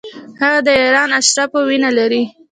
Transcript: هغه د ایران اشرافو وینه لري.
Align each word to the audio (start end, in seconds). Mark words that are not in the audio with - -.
هغه 0.41 0.59
د 0.65 0.69
ایران 0.81 1.09
اشرافو 1.19 1.59
وینه 1.69 1.89
لري. 1.97 2.23